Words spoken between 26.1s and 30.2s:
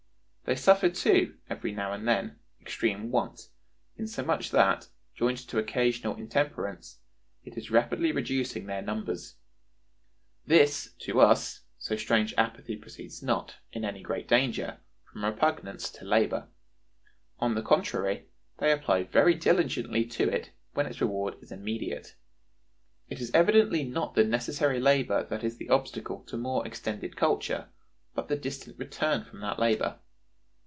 to more extended culture, but the distant return from that labor.